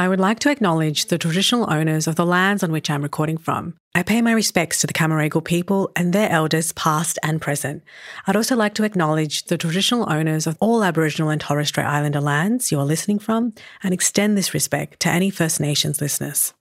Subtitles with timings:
[0.00, 3.36] I would like to acknowledge the traditional owners of the lands on which I'm recording
[3.36, 3.74] from.
[3.94, 7.82] I pay my respects to the Camaragal people and their elders, past and present.
[8.26, 12.22] I'd also like to acknowledge the traditional owners of all Aboriginal and Torres Strait Islander
[12.22, 13.52] lands you are listening from
[13.82, 16.54] and extend this respect to any First Nations listeners.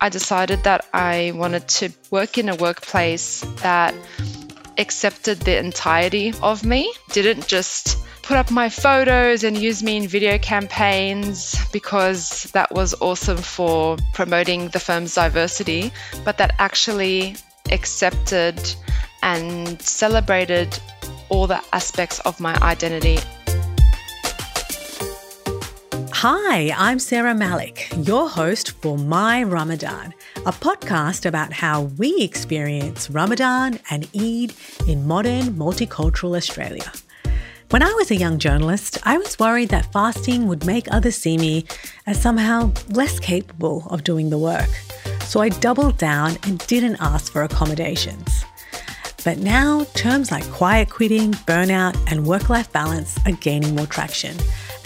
[0.00, 3.96] I decided that I wanted to work in a workplace that
[4.78, 10.08] accepted the entirety of me, didn't just put up my photos and use me in
[10.08, 15.92] video campaigns because that was awesome for promoting the firm's diversity,
[16.24, 17.36] but that actually
[17.70, 18.58] accepted
[19.22, 20.78] and celebrated
[21.28, 23.18] all the aspects of my identity.
[26.20, 30.14] Hi, I'm Sarah Malik, your host for My Ramadan,
[30.46, 34.54] a podcast about how we experience Ramadan and Eid
[34.88, 36.90] in modern multicultural Australia.
[37.68, 41.36] When I was a young journalist, I was worried that fasting would make others see
[41.36, 41.66] me
[42.06, 44.70] as somehow less capable of doing the work.
[45.24, 48.42] So I doubled down and didn't ask for accommodations.
[49.22, 54.34] But now, terms like quiet quitting, burnout, and work life balance are gaining more traction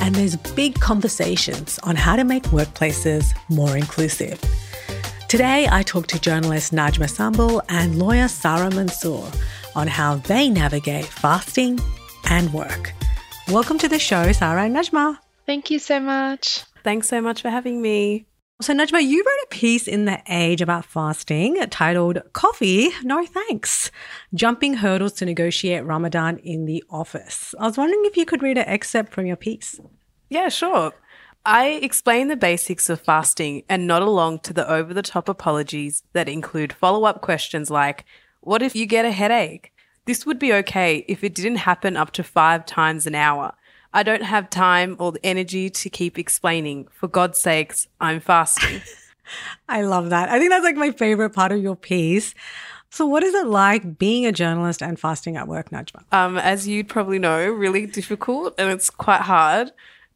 [0.01, 4.41] and there's big conversations on how to make workplaces more inclusive.
[5.29, 9.31] Today, I talk to journalist Najma Sambul and lawyer Sara Mansour
[9.77, 11.79] on how they navigate fasting
[12.29, 12.93] and work.
[13.49, 15.19] Welcome to the show, Sarah and Najma.
[15.47, 16.65] Thank you so much.
[16.83, 18.27] Thanks so much for having me.
[18.63, 23.91] So, Najma, you wrote a piece in The Age about fasting titled Coffee, No Thanks
[24.35, 27.55] Jumping Hurdles to Negotiate Ramadan in the Office.
[27.59, 29.81] I was wondering if you could read an excerpt from your piece.
[30.29, 30.93] Yeah, sure.
[31.47, 36.03] I explain the basics of fasting and nod along to the over the top apologies
[36.13, 38.05] that include follow up questions like,
[38.43, 39.73] What if you get a headache?
[40.05, 43.55] This would be okay if it didn't happen up to five times an hour.
[43.93, 46.89] I don't have time or the energy to keep explaining.
[46.93, 48.83] For God's sakes, I'm fasting.
[49.69, 50.29] I love that.
[50.29, 52.35] I think that's like my favorite part of your piece.
[52.91, 56.13] So, what is it like being a journalist and fasting at work, Najma?
[56.13, 59.71] Um, as you'd probably know, really difficult and it's quite hard.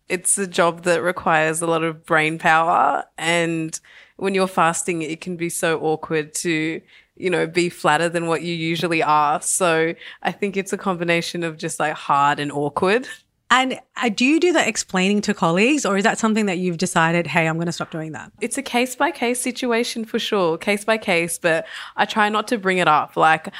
[0.08, 3.04] It's a job that requires a lot of brain power.
[3.16, 3.78] And
[4.16, 6.80] when you're fasting, it can be so awkward to,
[7.16, 9.40] you know, be flatter than what you usually are.
[9.40, 13.08] So, I think it's a combination of just like hard and awkward.
[13.50, 16.78] And uh, do you do that explaining to colleagues, or is that something that you've
[16.78, 18.32] decided, hey, I'm going to stop doing that?
[18.40, 21.66] It's a case by case situation for sure, case by case, but
[21.96, 23.16] I try not to bring it up.
[23.16, 23.52] Like,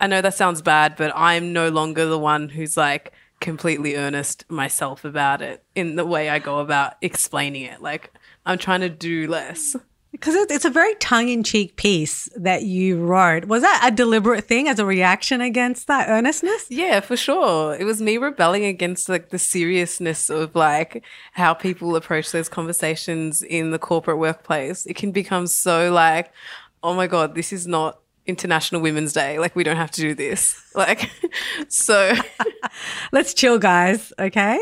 [0.00, 4.44] I know that sounds bad, but I'm no longer the one who's like completely earnest
[4.48, 7.82] myself about it in the way I go about explaining it.
[7.82, 8.12] Like,
[8.46, 9.76] I'm trying to do less.
[10.10, 13.44] Because it's a very tongue in cheek piece that you wrote.
[13.44, 16.66] Was that a deliberate thing as a reaction against that earnestness?
[16.70, 17.74] Yeah, for sure.
[17.74, 23.42] It was me rebelling against like the seriousness of like how people approach those conversations
[23.42, 24.86] in the corporate workplace.
[24.86, 26.32] It can become so like,
[26.82, 29.38] oh my God, this is not International Women's Day.
[29.38, 30.62] Like, we don't have to do this.
[30.74, 31.10] Like,
[31.68, 32.12] so
[33.12, 34.12] let's chill, guys.
[34.16, 34.60] Okay.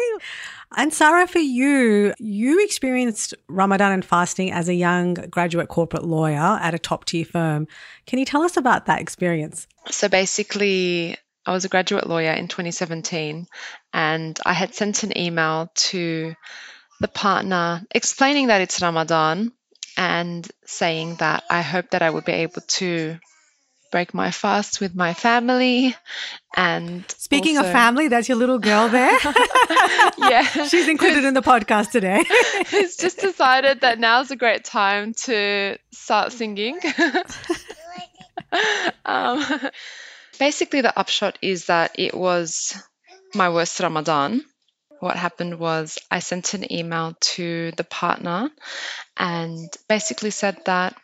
[0.74, 6.58] And Sarah, for you, you experienced Ramadan and fasting as a young graduate corporate lawyer
[6.60, 7.68] at a top tier firm.
[8.06, 9.68] Can you tell us about that experience?
[9.90, 11.16] So basically,
[11.46, 13.46] I was a graduate lawyer in 2017,
[13.92, 16.34] and I had sent an email to
[17.00, 19.52] the partner explaining that it's Ramadan
[19.96, 23.18] and saying that I hope that I would be able to
[23.96, 25.96] break my fast with my family.
[26.54, 29.18] And speaking also, of family, that's your little girl there.
[30.18, 32.22] yeah, she's included in the podcast today.
[32.70, 36.78] Who's just decided that now's a great time to start singing.
[39.06, 39.42] um,
[40.38, 42.76] basically, the upshot is that it was
[43.34, 44.44] my worst Ramadan.
[45.00, 48.50] What happened was I sent an email to the partner
[49.16, 50.96] and basically said that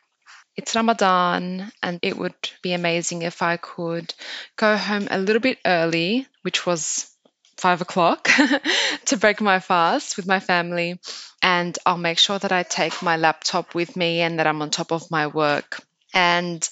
[0.57, 4.15] it's Ramadan and it would be amazing if I could
[4.57, 7.09] go home a little bit early, which was
[7.57, 8.29] five o'clock,
[9.07, 11.01] to break my fast with my family.
[11.43, 14.71] And I'll make sure that I take my laptop with me and that I'm on
[14.71, 15.81] top of my work.
[16.15, 16.67] And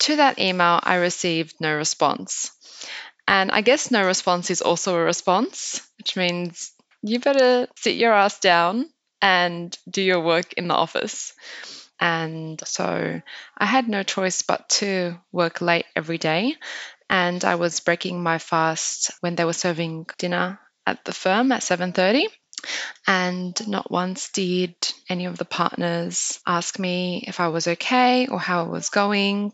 [0.00, 2.52] to that email, I received no response.
[3.28, 8.12] And I guess no response is also a response, which means you better sit your
[8.12, 8.90] ass down
[9.22, 11.32] and do your work in the office.
[12.00, 13.20] And so
[13.56, 16.56] I had no choice but to work late every day.
[17.08, 21.62] And I was breaking my fast when they were serving dinner at the firm at
[21.62, 22.26] 7:30
[23.06, 24.74] and not once did
[25.08, 29.52] any of the partners ask me if I was okay or how I was going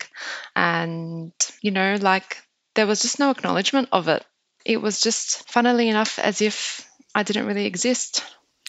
[0.56, 1.32] and
[1.62, 2.42] you know like
[2.74, 4.24] there was just no acknowledgement of it
[4.64, 8.24] it was just funnily enough as if I didn't really exist.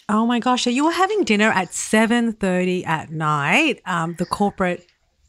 [0.08, 0.64] Oh my gosh!
[0.64, 3.80] So you were having dinner at seven thirty at night.
[3.84, 4.86] Um, the corporate,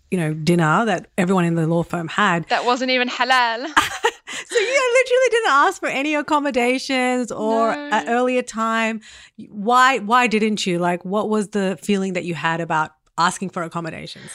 [0.09, 2.47] you know, dinner that everyone in the law firm had.
[2.49, 3.57] That wasn't even halal.
[3.67, 7.89] so you literally didn't ask for any accommodations or No.
[7.91, 9.01] an earlier time.
[9.49, 9.99] Why?
[9.99, 10.79] Why didn't you?
[10.79, 14.31] Like, what was the feeling that you had about asking for accommodations?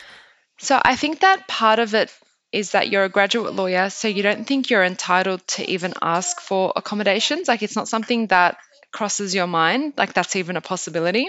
[0.58, 2.12] So I think that part of it
[2.52, 6.38] is that you're a graduate lawyer, so you don't think you're entitled to even ask
[6.40, 7.48] for accommodations.
[7.48, 8.58] Like it's not something that
[8.94, 11.28] crosses your mind, like that's even a possibility.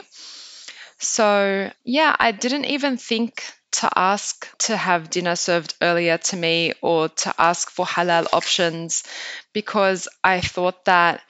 [1.00, 6.74] So yeah, I didn't even think to ask to have dinner served earlier to me
[6.82, 9.04] or to ask for halal options
[9.52, 11.22] because I thought that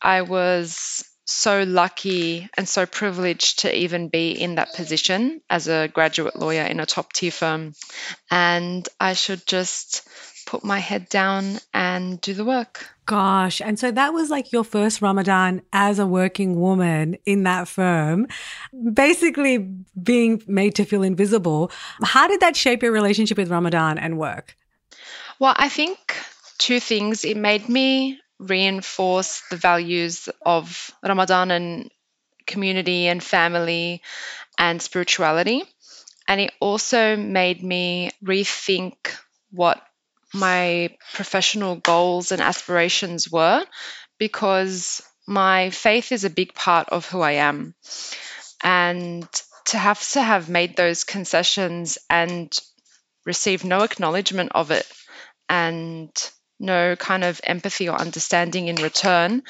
[0.00, 5.88] I was so lucky and so privileged to even be in that position as a
[5.88, 7.74] graduate lawyer in a top tier firm.
[8.30, 10.08] And I should just
[10.50, 12.90] put my head down and do the work.
[13.06, 13.60] Gosh.
[13.60, 18.26] And so that was like your first Ramadan as a working woman in that firm,
[18.92, 19.58] basically
[20.02, 21.70] being made to feel invisible.
[22.02, 24.56] How did that shape your relationship with Ramadan and work?
[25.38, 26.16] Well, I think
[26.58, 27.24] two things.
[27.24, 31.90] It made me reinforce the values of Ramadan and
[32.48, 34.02] community and family
[34.58, 35.62] and spirituality.
[36.26, 38.96] And it also made me rethink
[39.52, 39.80] what
[40.32, 43.64] my professional goals and aspirations were
[44.18, 47.74] because my faith is a big part of who I am.
[48.62, 49.28] And
[49.66, 52.56] to have to have made those concessions and
[53.24, 54.86] receive no acknowledgement of it
[55.48, 56.10] and
[56.58, 59.42] no kind of empathy or understanding in return,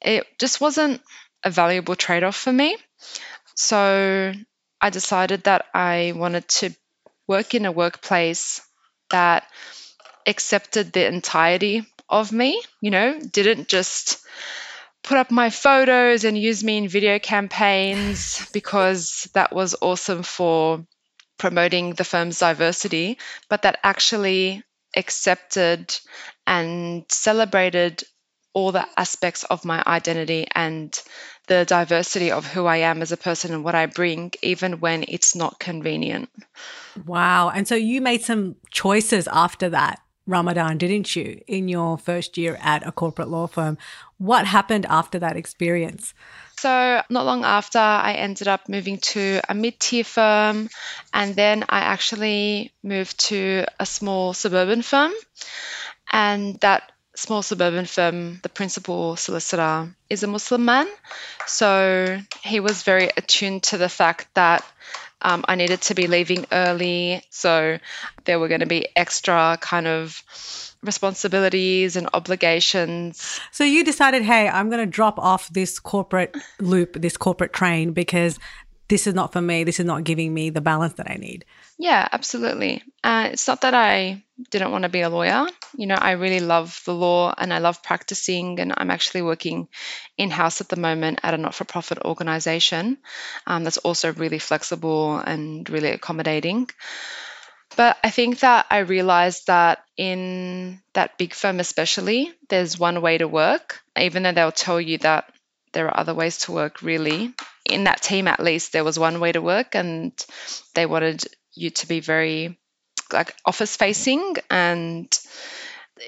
[0.00, 1.00] it just wasn't
[1.44, 2.76] a valuable trade off for me.
[3.54, 4.32] So
[4.80, 6.70] I decided that I wanted to
[7.26, 8.60] work in a workplace
[9.10, 9.44] that
[10.28, 14.24] accepted the entirety of me, you know, didn't just
[15.02, 20.84] put up my photos and use me in video campaigns because that was awesome for
[21.38, 24.62] promoting the firm's diversity, but that actually
[24.96, 25.94] accepted
[26.46, 28.02] and celebrated
[28.54, 31.00] all the aspects of my identity and
[31.46, 35.04] the diversity of who I am as a person and what I bring, even when
[35.06, 36.28] it's not convenient.
[37.06, 37.50] Wow.
[37.50, 42.58] And so you made some choices after that Ramadan, didn't you, in your first year
[42.60, 43.78] at a corporate law firm?
[44.18, 46.12] What happened after that experience?
[46.58, 50.68] So, not long after, I ended up moving to a mid tier firm,
[51.14, 55.12] and then I actually moved to a small suburban firm.
[56.12, 60.88] And that small suburban firm, the principal solicitor is a Muslim man.
[61.46, 64.62] So, he was very attuned to the fact that
[65.22, 67.22] um, I needed to be leaving early.
[67.30, 67.78] So,
[68.24, 70.22] there were going to be extra kind of
[70.82, 76.94] responsibilities and obligations So you decided, hey, I'm going to drop off this corporate loop,
[76.94, 78.38] this corporate train, because
[78.88, 79.64] this is not for me.
[79.64, 81.44] This is not giving me the balance that I need.
[81.78, 82.82] Yeah, absolutely.
[83.04, 85.46] Uh, it's not that I didn't want to be a lawyer.
[85.76, 89.68] You know, I really love the law and I love practicing, and I'm actually working
[90.16, 92.98] in house at the moment at a not for profit organization
[93.46, 96.68] um, that's also really flexible and really accommodating.
[97.76, 103.18] But I think that I realized that in that big firm, especially, there's one way
[103.18, 105.32] to work, even though they'll tell you that
[105.78, 107.32] there are other ways to work, really.
[107.64, 110.12] In that team, at least, there was one way to work, and
[110.74, 112.58] they wanted you to be very
[113.12, 114.34] like office facing.
[114.50, 115.06] And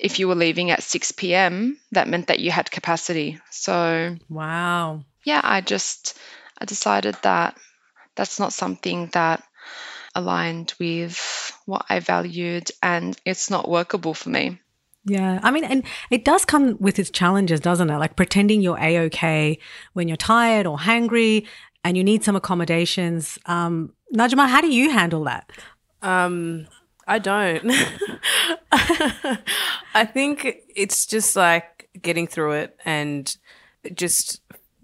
[0.03, 3.39] if you were leaving at 6 p.m., that meant that you had capacity.
[3.53, 5.05] So, Wow.
[5.25, 6.19] yeah, I just
[6.59, 7.57] I decided that
[8.17, 9.45] that's not something that
[10.17, 11.17] aligned with
[11.65, 14.59] what I valued and it's not workable for me.
[15.05, 15.41] Yeah.
[15.43, 17.99] I mean, and it does come with its challenges, doesn't it?
[17.99, 19.59] Like pretending you're A OK
[19.95, 21.47] when you're tired or hangry
[21.85, 23.39] and you need some accommodations.
[23.47, 25.51] Um, Najma, how do you handle that?
[26.03, 26.67] Um,
[27.07, 27.63] I don't.
[28.73, 33.37] I think it's just like getting through it and
[33.95, 34.41] just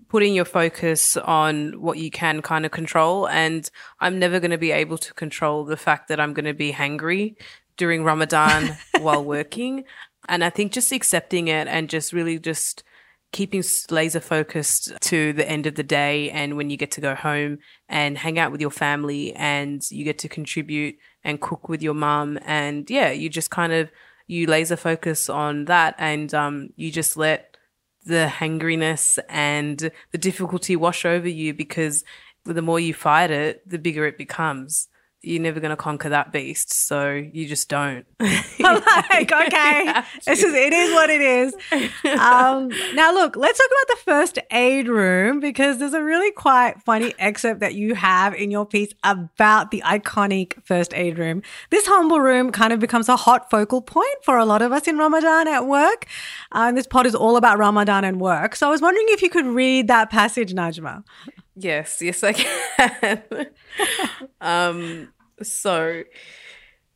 [0.09, 3.29] putting your focus on what you can kind of control.
[3.29, 3.69] And
[4.01, 6.73] I'm never going to be able to control the fact that I'm going to be
[6.73, 7.37] hangry
[7.77, 9.85] during Ramadan while working.
[10.29, 12.83] And I think just accepting it and just really just
[13.33, 17.15] keeping laser focused to the end of the day and when you get to go
[17.15, 21.83] home and hang out with your family and you get to contribute and cook with
[21.83, 23.91] your mum and yeah you just kind of
[24.27, 27.57] you laser focus on that and um, you just let
[28.05, 32.05] the hangriness and the difficulty wash over you because
[32.45, 34.89] the more you fight it the bigger it becomes
[35.27, 36.73] you're never going to conquer that beast.
[36.73, 38.07] So you just don't.
[38.61, 41.55] like, okay, this is, it is what it is.
[42.19, 46.83] Um, now, look, let's talk about the first aid room because there's a really quite
[46.83, 51.43] funny excerpt that you have in your piece about the iconic first aid room.
[51.71, 54.89] This humble room kind of becomes a hot focal point for a lot of us
[54.89, 56.07] in Ramadan at work.
[56.53, 58.57] And this pod is all about Ramadan and work.
[58.57, 61.05] So I was wondering if you could read that passage, Najma.
[61.57, 63.23] Yes, yes, I can.
[64.41, 65.09] um,
[65.43, 66.05] so,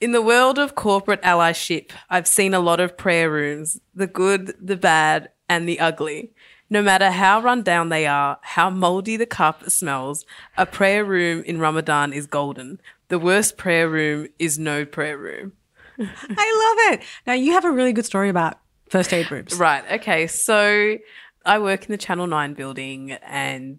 [0.01, 4.55] in the world of corporate allyship, I've seen a lot of prayer rooms the good,
[4.61, 6.33] the bad, and the ugly.
[6.71, 10.25] No matter how run down they are, how moldy the cup smells,
[10.57, 12.81] a prayer room in Ramadan is golden.
[13.09, 15.53] The worst prayer room is no prayer room.
[15.99, 16.05] I
[16.89, 17.03] love it.
[17.27, 19.59] Now, you have a really good story about first aid rooms.
[19.59, 19.85] Right.
[19.93, 20.29] Okay.
[20.29, 20.97] So,
[21.45, 23.79] I work in the Channel 9 building and.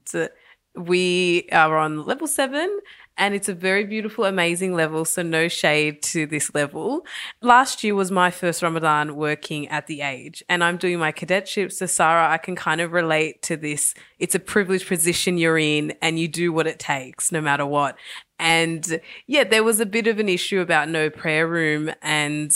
[0.73, 2.79] We are on level seven
[3.21, 5.05] and it's a very beautiful, amazing level.
[5.05, 7.05] So no shade to this level.
[7.39, 11.71] Last year was my first Ramadan working at the Age and I'm doing my cadetship.
[11.71, 13.93] So Sarah, I can kind of relate to this.
[14.17, 17.95] It's a privileged position you're in and you do what it takes no matter what.
[18.39, 22.51] And yeah, there was a bit of an issue about no prayer room and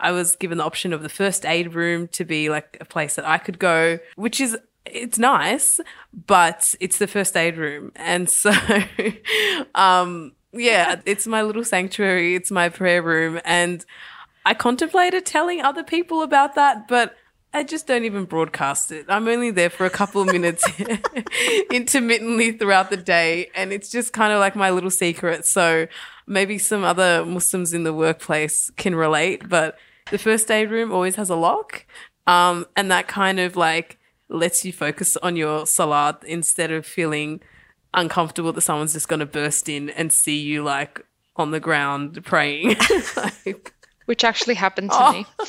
[0.00, 3.16] I was given the option of the first aid room to be like a place
[3.16, 4.56] that I could go, which is
[4.92, 5.80] it's nice,
[6.26, 7.92] but it's the first aid room.
[7.96, 8.52] And so,
[9.74, 12.34] um, yeah, it's my little sanctuary.
[12.34, 13.40] It's my prayer room.
[13.44, 13.84] And
[14.44, 17.16] I contemplated telling other people about that, but
[17.52, 19.06] I just don't even broadcast it.
[19.08, 20.64] I'm only there for a couple of minutes
[21.72, 23.50] intermittently throughout the day.
[23.54, 25.46] And it's just kind of like my little secret.
[25.46, 25.86] So
[26.26, 29.78] maybe some other Muslims in the workplace can relate, but
[30.10, 31.86] the first aid room always has a lock.
[32.26, 33.98] Um, and that kind of like,
[34.28, 37.40] lets you focus on your salat instead of feeling
[37.94, 41.04] uncomfortable that someone's just going to burst in and see you like
[41.36, 42.76] on the ground praying.
[43.16, 43.72] like,
[44.06, 45.12] Which actually happened to Oh.
[45.12, 45.26] me.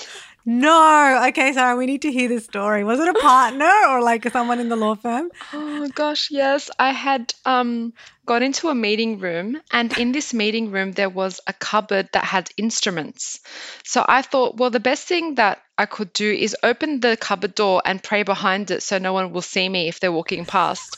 [0.50, 1.26] No.
[1.28, 2.86] Okay, Sarah, we need to hear this story.
[2.86, 5.30] Was it a partner or like someone in the law firm?
[5.52, 6.70] Oh gosh, yes.
[6.80, 7.92] I had um
[8.26, 12.24] got into a meeting room and in this meeting room there was a cupboard that
[12.24, 13.42] had instruments.
[13.84, 17.56] So I thought, well, the best thing that I could do is open the cupboard
[17.56, 20.98] door and pray behind it so no one will see me if they're walking past.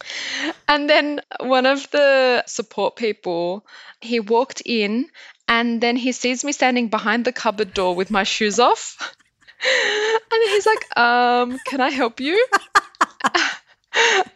[0.68, 3.64] and then one of the support people,
[4.00, 5.08] he walked in
[5.46, 9.14] and then he sees me standing behind the cupboard door with my shoes off.
[9.62, 12.46] And he's like, um, can I help you?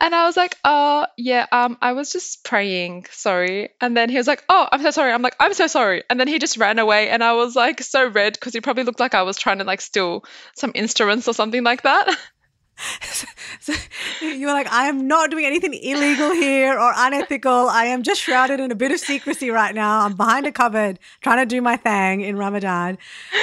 [0.05, 3.71] And I was like, oh, yeah, um, I was just praying, sorry.
[3.81, 5.11] And then he was like, oh, I'm so sorry.
[5.11, 6.03] I'm like, I'm so sorry.
[6.11, 8.85] And then he just ran away, and I was like so red because he probably
[8.85, 12.15] looked like I was trying to like steal some instruments or something like that.
[13.61, 13.73] So
[14.21, 17.69] you were like, I am not doing anything illegal here or unethical.
[17.69, 20.01] I am just shrouded in a bit of secrecy right now.
[20.01, 22.99] I'm behind a cupboard trying to do my thing in Ramadan.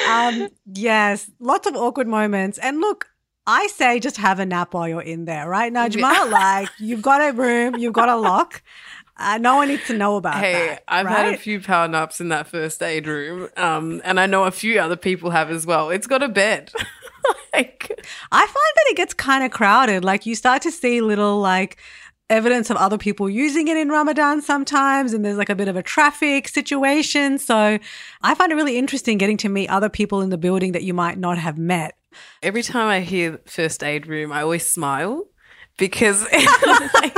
[0.10, 2.58] Um, yes, lots of awkward moments.
[2.58, 3.08] And look,
[3.48, 6.32] I say just have a nap while you're in there, right, Najma?
[6.32, 8.62] like you've got a room, you've got a lock.
[9.18, 10.84] Uh, no one needs to know about hey, that.
[10.88, 13.50] I've had a few power naps in that first aid room.
[13.56, 15.92] Um, and I know a few other people have as well.
[15.92, 16.72] It's got a bed.
[17.54, 20.04] like, I find that it gets kind of crowded.
[20.04, 21.78] Like you start to see little like
[22.32, 25.76] evidence of other people using it in Ramadan sometimes, and there's like a bit of
[25.76, 27.38] a traffic situation.
[27.38, 27.78] So
[28.24, 30.94] I find it really interesting getting to meet other people in the building that you
[30.96, 31.96] might not have met.
[32.42, 35.26] Every time I hear first aid room, I always smile
[35.78, 36.24] because,
[36.94, 37.18] like,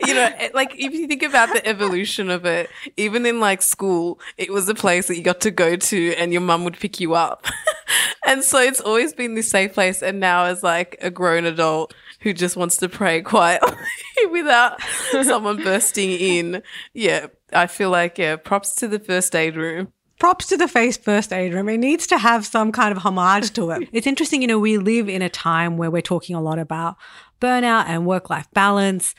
[0.00, 4.20] you know, like if you think about the evolution of it, even in like school,
[4.36, 7.00] it was a place that you got to go to and your mum would pick
[7.00, 7.46] you up.
[8.26, 10.02] and so it's always been this safe place.
[10.02, 13.76] And now, as like a grown adult who just wants to pray quietly
[14.30, 14.80] without
[15.22, 16.62] someone bursting in,
[16.94, 19.92] yeah, I feel like, yeah, props to the first aid room.
[20.22, 21.68] Props to the face first aid room.
[21.68, 23.88] It needs to have some kind of homage to it.
[23.92, 26.96] it's interesting, you know, we live in a time where we're talking a lot about
[27.40, 29.16] burnout and work life balance.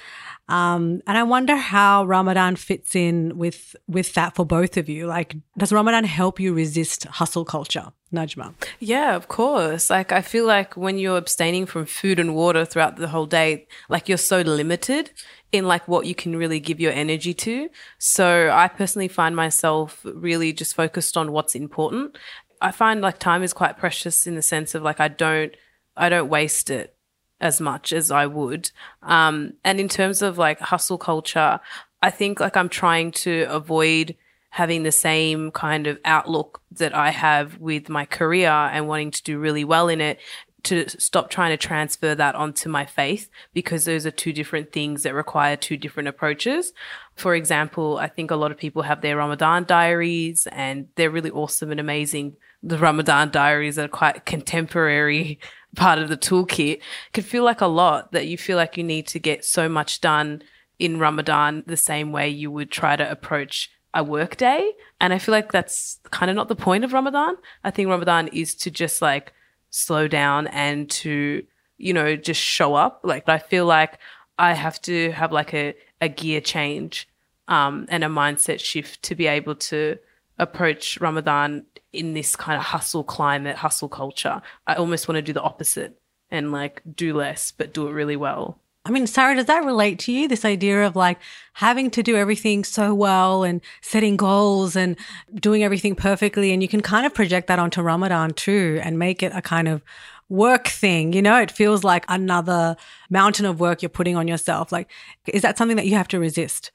[0.49, 5.07] Um, and I wonder how Ramadan fits in with with that for both of you.
[5.07, 8.53] Like, does Ramadan help you resist hustle culture, Najma?
[8.79, 9.89] Yeah, of course.
[9.89, 13.67] Like I feel like when you're abstaining from food and water throughout the whole day,
[13.87, 15.11] like you're so limited
[15.53, 17.69] in like what you can really give your energy to.
[17.97, 22.17] So I personally find myself really just focused on what's important.
[22.59, 25.55] I find like time is quite precious in the sense of like I don't
[25.95, 26.95] I don't waste it
[27.43, 28.71] as much as I would.
[29.03, 31.59] Um, and in terms of like hustle culture,
[32.01, 34.15] I think like I'm trying to avoid
[34.49, 39.23] having the same kind of outlook that I have with my career and wanting to
[39.23, 40.19] do really well in it
[40.63, 45.03] to stop trying to transfer that onto my faith because those are two different things
[45.03, 46.71] that require two different approaches.
[47.15, 51.31] For example, I think a lot of people have their Ramadan diaries and they're really
[51.31, 52.37] awesome and amazing.
[52.63, 55.39] The Ramadan diaries are quite contemporary
[55.75, 56.81] part of the toolkit.
[57.11, 60.01] Can feel like a lot that you feel like you need to get so much
[60.01, 60.41] done
[60.79, 64.71] in Ramadan the same way you would try to approach a work day.
[64.99, 67.35] And I feel like that's kind of not the point of Ramadan.
[67.63, 69.33] I think Ramadan is to just like
[69.69, 71.43] slow down and to,
[71.77, 73.01] you know, just show up.
[73.03, 73.99] Like I feel like
[74.39, 77.07] I have to have like a, a gear change
[77.47, 79.97] um, and a mindset shift to be able to
[80.39, 84.41] approach Ramadan in this kind of hustle climate, hustle culture.
[84.67, 85.99] I almost want to do the opposite
[86.31, 88.59] and like do less, but do it really well.
[88.85, 90.27] I mean, Sarah, does that relate to you?
[90.27, 91.17] This idea of like
[91.53, 94.97] having to do everything so well and setting goals and
[95.35, 96.51] doing everything perfectly.
[96.51, 99.69] And you can kind of project that onto Ramadan too and make it a kind
[99.69, 99.81] of
[100.27, 101.13] work thing.
[101.13, 102.75] You know, it feels like another
[103.09, 104.73] mountain of work you're putting on yourself.
[104.73, 104.89] Like,
[105.27, 106.71] is that something that you have to resist?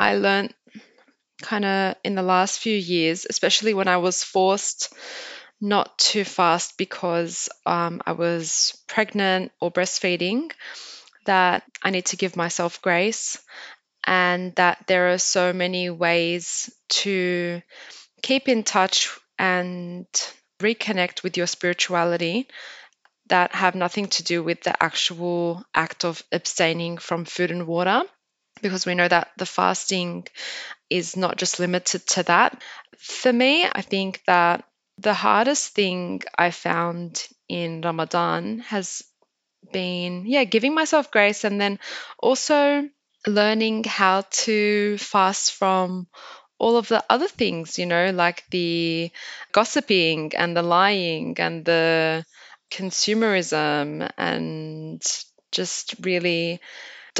[0.00, 0.54] I learned
[1.40, 4.92] kind of in the last few years, especially when I was forced
[5.60, 10.50] not to fast because um, I was pregnant or breastfeeding,
[11.26, 13.38] that I need to give myself grace
[14.04, 17.60] and that there are so many ways to
[18.22, 20.06] keep in touch and
[20.60, 22.48] reconnect with your spirituality
[23.28, 28.02] that have nothing to do with the actual act of abstaining from food and water
[28.62, 30.26] because we know that the fasting
[30.90, 32.62] is not just limited to that.
[32.98, 34.64] For me, I think that
[34.98, 39.02] the hardest thing I found in Ramadan has
[39.72, 41.78] been, yeah, giving myself grace and then
[42.18, 42.88] also
[43.26, 46.06] learning how to fast from
[46.58, 49.10] all of the other things, you know, like the
[49.52, 52.24] gossiping and the lying and the
[52.70, 55.02] consumerism and
[55.52, 56.60] just really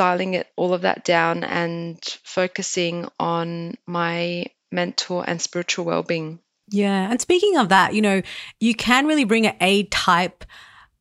[0.00, 6.38] dialing it all of that down and focusing on my mental and spiritual well-being.
[6.70, 7.10] Yeah.
[7.10, 8.22] And speaking of that, you know,
[8.60, 10.46] you can really bring an A type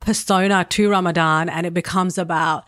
[0.01, 2.65] persona to Ramadan and it becomes about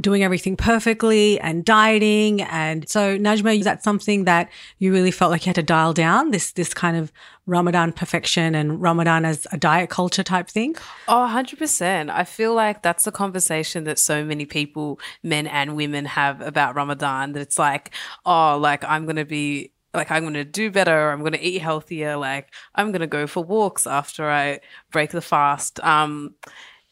[0.00, 2.42] doing everything perfectly and dieting.
[2.42, 5.92] And so, Najma, is that something that you really felt like you had to dial
[5.92, 7.12] down this, this kind of
[7.46, 10.76] Ramadan perfection and Ramadan as a diet culture type thing?
[11.08, 12.10] Oh, 100%.
[12.10, 16.74] I feel like that's a conversation that so many people, men and women, have about
[16.74, 17.90] Ramadan that it's like,
[18.24, 21.42] oh, like I'm going to be like I'm going to do better, I'm going to
[21.42, 25.80] eat healthier, like I'm going to go for walks after I break the fast.
[25.80, 26.34] Um,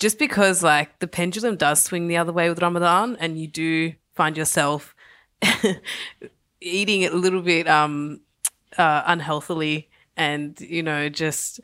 [0.00, 3.92] just because like the pendulum does swing the other way with Ramadan and you do
[4.14, 4.96] find yourself
[6.60, 8.20] eating it a little bit um,
[8.76, 11.60] uh, unhealthily and, you know, just,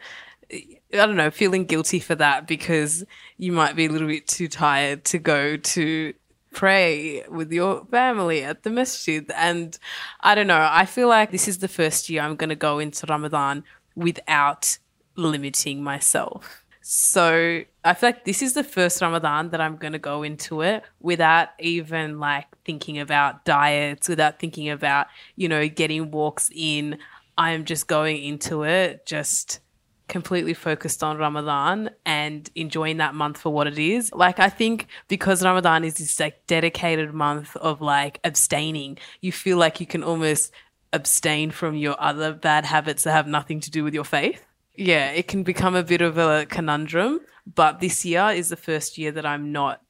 [0.52, 3.04] I don't know, feeling guilty for that because
[3.38, 6.14] you might be a little bit too tired to go to
[6.54, 9.30] pray with your family at the masjid.
[9.34, 9.78] And
[10.20, 12.78] I don't know, I feel like this is the first year I'm going to go
[12.78, 14.78] into Ramadan without
[15.16, 16.65] limiting myself.
[16.88, 20.60] So I feel like this is the first Ramadan that I'm going to go into
[20.60, 26.98] it without even like thinking about diets, without thinking about, you know, getting walks in.
[27.36, 29.58] I'm just going into it just
[30.06, 34.12] completely focused on Ramadan and enjoying that month for what it is.
[34.12, 39.58] Like I think because Ramadan is this like dedicated month of like abstaining, you feel
[39.58, 40.52] like you can almost
[40.92, 44.46] abstain from your other bad habits that have nothing to do with your faith.
[44.76, 48.98] Yeah, it can become a bit of a conundrum, but this year is the first
[48.98, 49.82] year that I'm not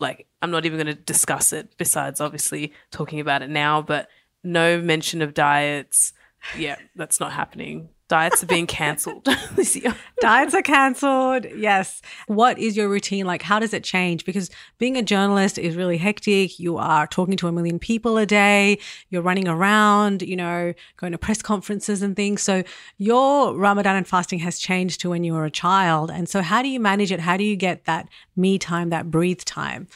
[0.00, 4.08] like I'm not even going to discuss it besides obviously talking about it now, but
[4.44, 6.12] no mention of diets.
[6.56, 7.88] Yeah, that's not happening.
[8.08, 9.94] Diets are being cancelled this year.
[10.20, 11.46] Diets are cancelled.
[11.54, 12.00] Yes.
[12.26, 13.42] What is your routine like?
[13.42, 14.24] How does it change?
[14.24, 16.58] Because being a journalist is really hectic.
[16.58, 18.78] You are talking to a million people a day.
[19.10, 22.40] You're running around, you know, going to press conferences and things.
[22.40, 22.62] So
[22.96, 26.10] your Ramadan and fasting has changed to when you were a child.
[26.10, 27.20] And so how do you manage it?
[27.20, 29.86] How do you get that me time, that breathe time?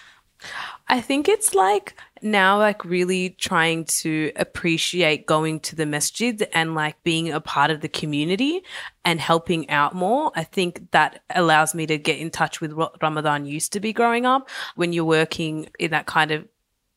[0.93, 6.75] I think it's like now like really trying to appreciate going to the masjid and
[6.75, 8.61] like being a part of the community
[9.03, 10.33] and helping out more.
[10.37, 13.95] I think that allows me to get in touch with what Ramadan used to be
[13.95, 16.47] growing up when you're working in that kind of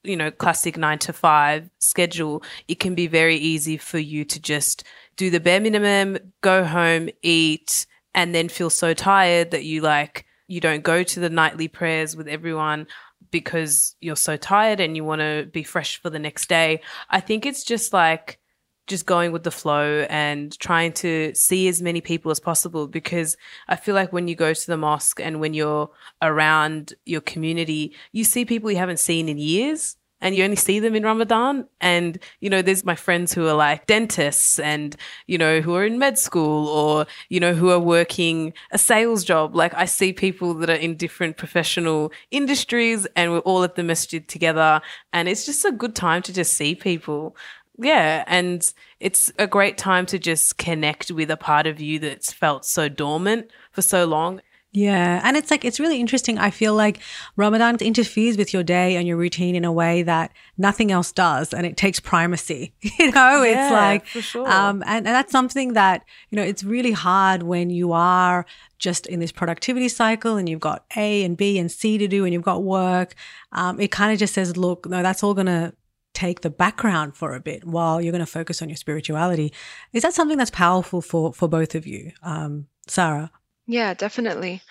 [0.04, 4.42] you know, classic nine to five schedule, it can be very easy for you to
[4.42, 4.84] just
[5.16, 10.26] do the bare minimum, go home, eat, and then feel so tired that you like,
[10.48, 12.86] you don't go to the nightly prayers with everyone
[13.36, 16.80] because you're so tired and you want to be fresh for the next day.
[17.10, 18.40] I think it's just like
[18.88, 23.36] just going with the flow and trying to see as many people as possible because
[23.68, 25.90] I feel like when you go to the mosque and when you're
[26.22, 30.80] around your community, you see people you haven't seen in years and you only see
[30.80, 31.68] them in Ramadan.
[31.80, 34.96] And, you know, there's my friends who are like dentists and,
[35.28, 39.24] you know, who are in med school or, you know, who are working a sales
[39.24, 39.56] job.
[39.56, 43.84] Like I see people that are in different professional industries and we're all at the
[43.84, 44.82] masjid together.
[45.14, 47.38] And it's just a good time to just see people.
[47.78, 48.24] Yeah.
[48.26, 48.68] And
[49.00, 52.90] it's a great time to just connect with a part of you that's felt so
[52.90, 54.42] dormant for so long.
[54.76, 55.22] Yeah.
[55.24, 56.38] And it's like, it's really interesting.
[56.38, 57.00] I feel like
[57.38, 61.54] Ramadan interferes with your day and your routine in a way that nothing else does.
[61.54, 62.74] And it takes primacy.
[63.00, 64.48] You know, Yeah, it's like, for sure.
[64.50, 68.46] um, and, and that's something that, you know, it's really hard when you are
[68.78, 72.26] just in this productivity cycle and you've got A and B and C to do
[72.26, 73.16] and you've got work.
[73.52, 75.74] Um, it kind of just says, look, no, that's all going to
[76.14, 79.54] take the background for a bit while you're going to focus on your spirituality.
[79.94, 82.12] Is that something that's powerful for, for both of you?
[82.24, 83.32] Um, Sarah?
[83.68, 84.62] Yeah, definitely.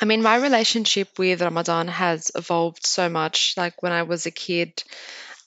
[0.00, 3.54] I mean, my relationship with Ramadan has evolved so much.
[3.56, 4.84] Like when I was a kid,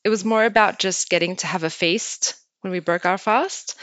[0.03, 3.75] it was more about just getting to have a feast when we broke our fast.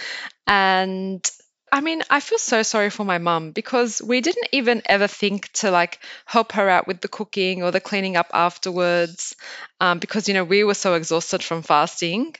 [0.46, 1.28] And
[1.72, 5.52] I mean, I feel so sorry for my mum because we didn't even ever think
[5.54, 9.36] to like help her out with the cooking or the cleaning up afterwards
[9.80, 12.36] um, because, you know, we were so exhausted from fasting.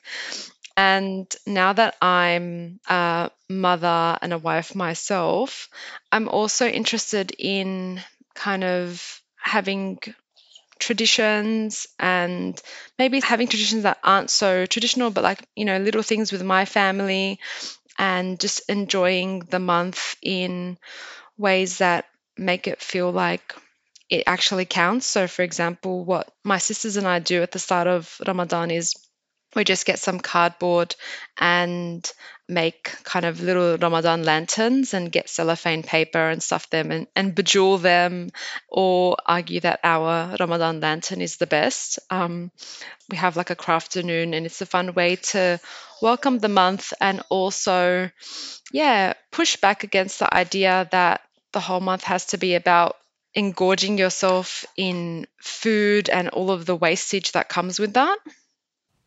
[0.77, 5.69] And now that I'm a mother and a wife myself,
[6.13, 8.01] I'm also interested in
[8.35, 9.99] kind of having
[10.79, 12.61] traditions and
[12.99, 16.65] maybe having traditions that aren't so traditional, but like, you know, little things with my
[16.67, 17.41] family
[17.99, 20.79] and just enjoying the month in
[21.39, 22.07] ways that
[22.39, 23.55] make it feel like
[24.11, 25.07] it actually counts.
[25.07, 28.95] So, for example, what my sisters and I do at the start of Ramadan is
[29.57, 30.95] we just get some cardboard
[31.39, 32.13] and
[32.49, 37.35] make kind of little Ramadan lanterns and get cellophane paper and stuff them and, and
[37.35, 38.31] bejewel them
[38.69, 41.99] or argue that our Ramadan lantern is the best.
[42.11, 42.53] Um,
[43.11, 45.59] we have like a crafternoon and it's a fun way to
[46.01, 48.11] welcome the month and also,
[48.73, 52.97] yeah, push back against the idea that the whole month has to be about
[53.35, 58.19] engorging yourself in food and all of the wastage that comes with that.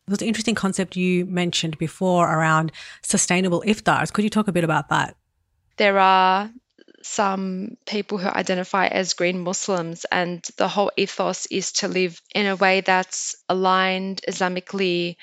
[0.10, 4.12] Was an interesting concept you mentioned before around sustainable iftars.
[4.12, 5.16] Could you talk a bit about that?
[5.80, 6.52] there are
[7.02, 12.46] some people who identify as green Muslims, and the whole ethos is to live in
[12.46, 15.16] a way that's aligned Islamically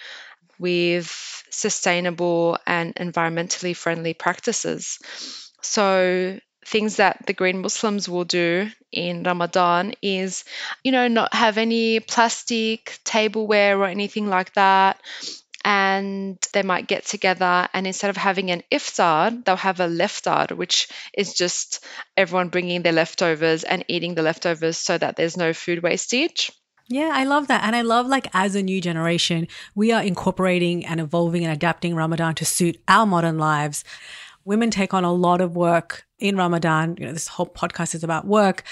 [0.58, 4.98] with sustainable and environmentally friendly practices.
[5.60, 10.44] So, things that the green Muslims will do in Ramadan is,
[10.82, 15.00] you know, not have any plastic tableware or anything like that
[15.64, 20.56] and they might get together and instead of having an iftar they'll have a leftar
[20.56, 21.84] which is just
[22.16, 26.52] everyone bringing their leftovers and eating the leftovers so that there's no food wastage
[26.88, 27.64] Yeah, I love that.
[27.64, 31.96] And I love like as a new generation, we are incorporating and evolving and adapting
[31.96, 33.82] Ramadan to suit our modern lives.
[34.46, 36.96] Women take on a lot of work in Ramadan.
[36.98, 38.62] You know, this whole podcast is about work.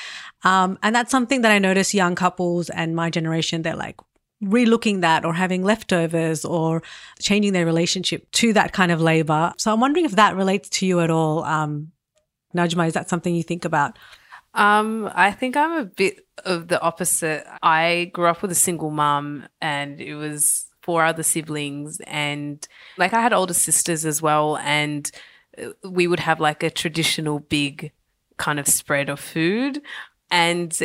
[0.45, 4.01] Um, and that's something that I notice young couples and my generation, they're like
[4.43, 6.83] relooking that or having leftovers or
[7.21, 9.53] changing their relationship to that kind of labor.
[9.59, 11.45] So I'm wondering if that relates to you at all.
[11.45, 11.93] Um,
[12.55, 13.99] Najma, is that something you think about?
[14.55, 17.45] Um, I think I'm a bit of the opposite.
[17.63, 23.15] I grew up with a single mum and it was four other siblings and like
[23.15, 25.11] I had older sisters as well and
[25.83, 27.93] we would have like a traditional big
[28.37, 29.81] kind of spread of food
[30.31, 30.77] and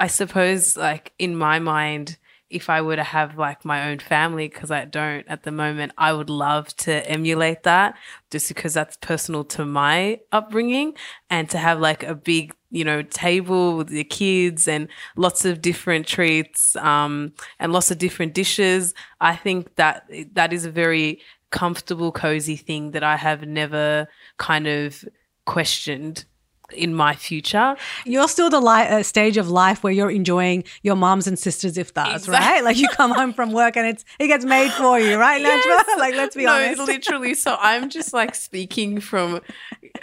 [0.00, 2.18] I suppose like in my mind
[2.54, 5.92] if I were to have like my own family, because I don't at the moment,
[5.98, 7.96] I would love to emulate that
[8.30, 10.94] just because that's personal to my upbringing
[11.28, 15.62] and to have like a big, you know, table with your kids and lots of
[15.62, 18.94] different treats, um, and lots of different dishes.
[19.20, 21.22] I think that that is a very
[21.54, 25.04] comfortable, cozy thing that I have never kind of
[25.46, 26.24] questioned
[26.72, 27.76] in my future.
[28.04, 31.76] You're still the li- uh, stage of life where you're enjoying your moms and sisters
[31.76, 32.32] iftars, Exactly.
[32.34, 32.64] right?
[32.64, 35.62] Like you come home from work and it's it gets made for you, right, Najma?
[35.64, 35.98] Yes.
[35.98, 36.80] like let's be no, honest.
[36.80, 37.34] literally.
[37.34, 39.40] So I'm just like speaking from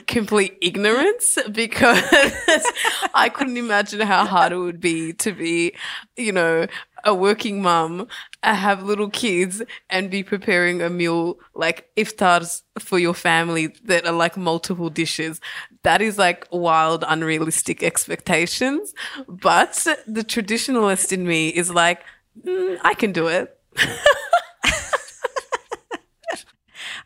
[0.07, 2.01] complete ignorance because
[3.13, 5.73] I couldn't imagine how hard it would be to be,
[6.15, 6.67] you know,
[7.03, 8.07] a working mum,
[8.43, 14.05] uh, have little kids, and be preparing a meal like iftars for your family that
[14.05, 15.39] are like multiple dishes.
[15.83, 18.93] That is like wild, unrealistic expectations.
[19.27, 22.03] But the traditionalist in me is like,
[22.45, 23.57] "Mm, I can do it.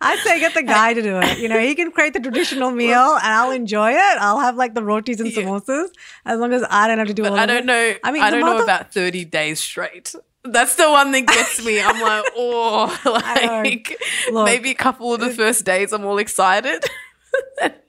[0.02, 1.40] I'd say get the guy to do it.
[1.40, 4.18] You know, he can create the traditional meal and I'll enjoy it.
[4.20, 5.44] I'll have like the rotis and Yeah.
[5.44, 5.90] samosas
[6.26, 7.66] as long as I don't have to do But all I don't it.
[7.66, 7.94] know.
[8.04, 10.14] I mean, I don't know about 30 days straight.
[10.44, 11.82] That's the one that gets me.
[11.82, 13.98] I'm like, oh, like
[14.32, 14.46] Look.
[14.46, 16.84] maybe a couple of the first days I'm all excited.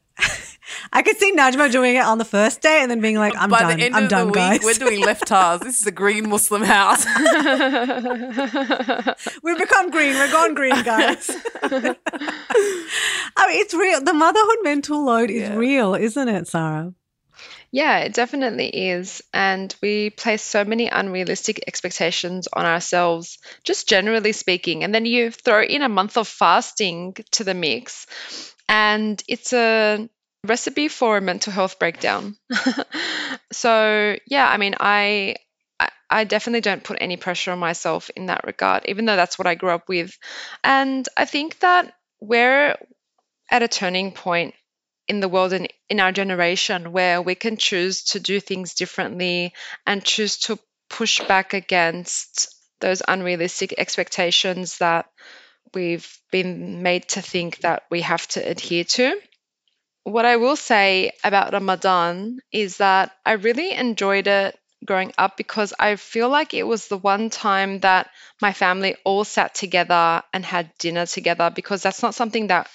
[0.92, 3.50] I could see Najma doing it on the first day and then being like, I'm
[3.50, 3.76] By done.
[3.78, 4.58] the end I'm of done, the guys.
[4.60, 5.60] week, we're doing leftars.
[5.64, 7.04] This is a green Muslim house.
[9.42, 10.14] We've become green.
[10.14, 11.30] We're gone green, guys.
[11.62, 14.00] I mean, it's real.
[14.02, 15.56] The motherhood mental load is Yeah.
[15.56, 16.92] real, isn't it, Sarah?
[17.72, 19.22] Yeah, it definitely is.
[19.34, 24.84] And we place so many unrealistic expectations on ourselves, just generally speaking.
[24.84, 28.06] And then you throw in a month of fasting to the mix,
[28.68, 30.08] and it's a
[30.46, 32.36] recipe for a mental health breakdown.
[33.52, 35.36] so, yeah, I mean, I.
[35.80, 39.40] I- I definitely don't put any pressure on myself in that regard, even though that's
[39.40, 40.16] what I grew up with.
[40.62, 42.76] And I think that we're
[43.50, 44.54] at a turning point
[45.08, 49.52] in the world and in our generation where we can choose to do things differently
[49.86, 50.58] and choose to
[50.90, 55.06] push back against those unrealistic expectations that
[55.74, 59.20] we've been made to think that we have to adhere to.
[60.06, 65.74] What I will say about Ramadan is that I really enjoyed it growing up because
[65.78, 70.46] I feel like it was the one time that my family all sat together and
[70.46, 72.70] had dinner together because that's not something that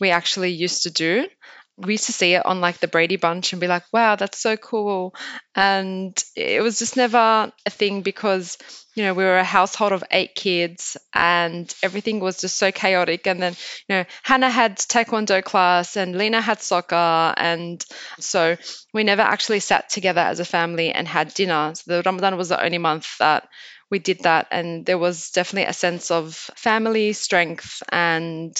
[0.00, 1.28] we actually used to do.
[1.76, 4.38] We used to see it on like the Brady Bunch and be like, wow, that's
[4.38, 5.14] so cool.
[5.56, 8.58] And it was just never a thing because,
[8.94, 13.26] you know, we were a household of eight kids and everything was just so chaotic.
[13.26, 13.56] And then,
[13.88, 17.34] you know, Hannah had taekwondo class and Lena had soccer.
[17.36, 17.84] And
[18.20, 18.56] so
[18.92, 21.72] we never actually sat together as a family and had dinner.
[21.74, 23.48] So the Ramadan was the only month that
[23.90, 24.46] we did that.
[24.50, 28.56] And there was definitely a sense of family strength and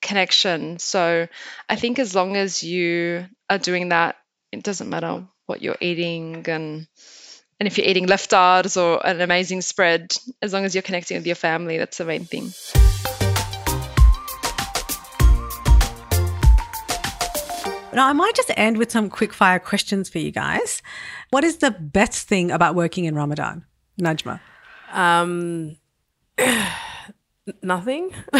[0.00, 0.78] connection.
[0.78, 1.28] So
[1.68, 4.16] I think as long as you are doing that,
[4.52, 6.86] it doesn't matter what you're eating and
[7.58, 11.26] and if you're eating leftars or an amazing spread, as long as you're connecting with
[11.26, 12.52] your family, that's the main thing.
[17.94, 20.82] Now, I might just end with some quick fire questions for you guys.
[21.30, 23.64] What is the best thing about working in Ramadan,
[23.98, 24.38] Najma?
[24.92, 25.78] Um,
[27.62, 28.10] nothing.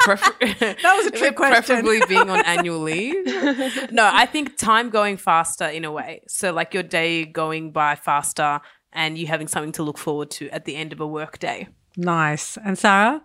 [0.00, 0.36] Prefer-
[0.82, 1.62] That was a trick question.
[1.82, 3.24] Preferably being on annual leave.
[3.92, 6.22] No, I think time going faster in a way.
[6.28, 8.60] So like your day going by faster
[8.92, 11.68] and you having something to look forward to at the end of a work day.
[11.96, 12.56] Nice.
[12.64, 13.22] And Sarah,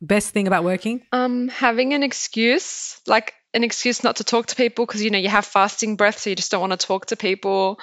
[0.00, 1.02] best thing about working?
[1.12, 5.18] Um, having an excuse, like an excuse not to talk to people because you know
[5.18, 7.78] you have fasting breath, so you just don't want to talk to people,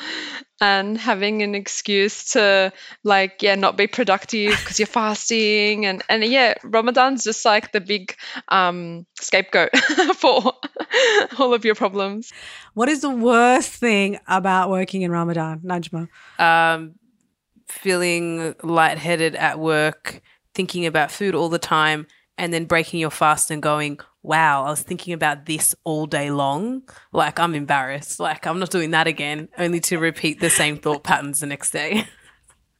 [0.59, 2.71] and having an excuse to
[3.03, 7.81] like yeah not be productive because you're fasting, and and yeah, Ramadan's just like the
[7.81, 8.15] big
[8.49, 9.75] um, scapegoat
[10.15, 10.53] for
[11.39, 12.31] all of your problems.
[12.73, 16.09] What is the worst thing about working in Ramadan, Najma?
[16.37, 16.95] Um,
[17.67, 20.21] feeling lightheaded at work,
[20.53, 22.07] thinking about food all the time,
[22.37, 26.31] and then breaking your fast and going, wow, I was thinking about this all day
[26.31, 26.83] long.
[27.11, 28.19] Like, I'm embarrassed.
[28.19, 31.71] Like, I'm not doing that again, only to repeat the same thought patterns the next
[31.71, 32.07] day.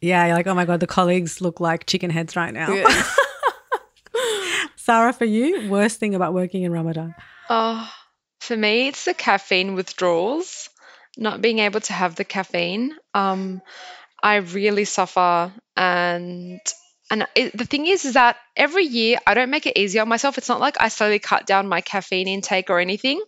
[0.02, 2.74] Yeah, you're like, oh my God, the colleagues look like chicken heads right now.
[2.74, 3.04] Yeah.
[4.76, 7.14] Sarah, for you, worst thing about working in Ramadan?
[7.50, 7.88] Oh,
[8.40, 10.70] for me, it's the caffeine withdrawals,
[11.18, 12.96] not being able to have the caffeine.
[13.14, 13.62] Um,
[14.24, 16.60] I really suffer, and
[17.12, 20.08] and it, the thing is, is that every year I don't make it easy on
[20.08, 20.38] myself.
[20.38, 23.22] It's not like I slowly cut down my caffeine intake or anything.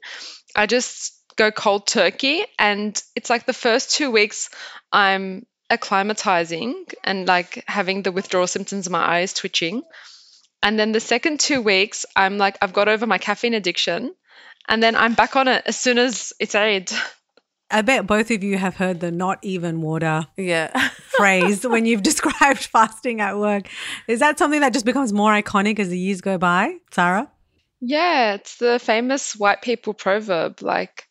[0.56, 4.50] I just go cold turkey, and it's like the first two weeks
[4.92, 9.84] I'm acclimatizing and like having the withdrawal symptoms my eyes twitching.
[10.62, 14.14] And then the second two weeks, I'm like, I've got over my caffeine addiction.
[14.70, 16.90] And then I'm back on it as soon as it's Eid.
[17.74, 20.90] I bet both of you have heard the not even water yeah.
[21.18, 23.68] phrase when you've described fasting at work.
[24.08, 27.32] Is that something that just becomes more iconic as the years go by, Sarah?
[27.82, 30.62] Yeah, it's the famous white people proverb.
[30.62, 31.08] Like,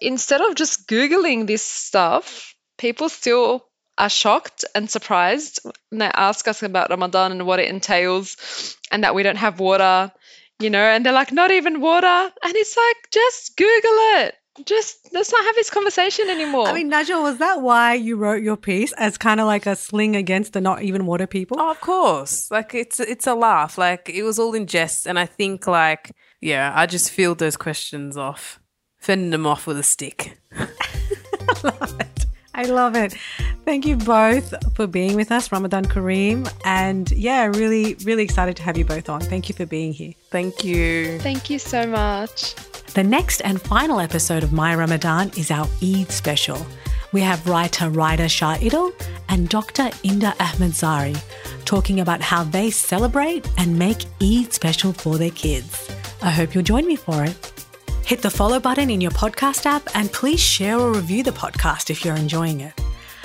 [0.00, 3.66] instead of just Googling this stuff, people still
[3.98, 9.04] are shocked and surprised when they ask us about Ramadan and what it entails and
[9.04, 10.10] that we don't have water,
[10.58, 12.06] you know, and they're like, not even water.
[12.06, 14.34] And it's like, just Google it.
[14.66, 16.68] Just let's not have this conversation anymore.
[16.68, 19.74] I mean, Najwa, was that why you wrote your piece as kind of like a
[19.74, 21.56] sling against the not even water people?
[21.58, 22.50] Oh, of course.
[22.50, 23.78] Like it's it's a laugh.
[23.78, 26.12] Like it was all in jest, and I think like
[26.42, 28.60] yeah, I just feel those questions off,
[28.98, 30.38] fending them off with a stick.
[30.52, 30.66] I
[31.64, 32.26] love it.
[32.54, 33.14] I love it.
[33.64, 36.52] Thank you both for being with us, Ramadan Kareem.
[36.64, 39.20] And yeah, really, really excited to have you both on.
[39.20, 40.12] Thank you for being here.
[40.30, 41.18] Thank you.
[41.20, 42.54] Thank you so much.
[42.94, 46.58] The next and final episode of My Ramadan is our Eid special.
[47.12, 48.92] We have writer Raidah Shah Idil
[49.30, 49.84] and Dr.
[50.04, 51.18] Inda Ahmadzari
[51.64, 55.90] talking about how they celebrate and make Eid special for their kids.
[56.20, 57.64] I hope you'll join me for it.
[58.04, 61.88] Hit the follow button in your podcast app and please share or review the podcast
[61.88, 62.78] if you're enjoying it.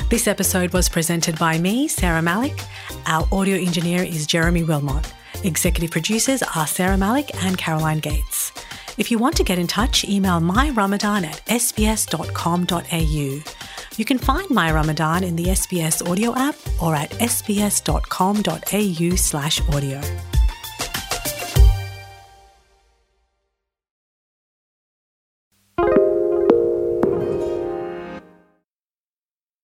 [0.09, 2.57] This episode was presented by me, Sarah Malik.
[3.05, 5.11] Our audio engineer is Jeremy Wilmot.
[5.43, 8.53] Executive producers are Sarah Malik and Caroline Gates.
[8.97, 13.43] If you want to get in touch, email myramadan at sbs.com.au.
[13.97, 20.01] You can find My Ramadan in the SBS audio app or at sbs.com.au slash audio.